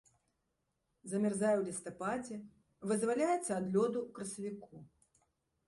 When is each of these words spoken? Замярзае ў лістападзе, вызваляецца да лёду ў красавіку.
Замярзае 1.11 1.51
ў 1.57 1.63
лістападзе, 1.67 2.37
вызваляецца 2.93 3.37
да 3.53 3.61
лёду 3.73 3.99
ў 4.07 4.09
красавіку. 4.19 4.77